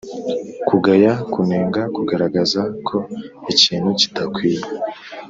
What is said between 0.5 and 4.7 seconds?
kugaya: kunenga; kugaragaza ko ikintu kidakwiye.